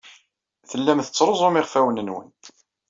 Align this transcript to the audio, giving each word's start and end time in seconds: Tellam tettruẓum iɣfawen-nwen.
Tellam 0.69 0.99
tettruẓum 1.01 1.55
iɣfawen-nwen. 1.59 2.29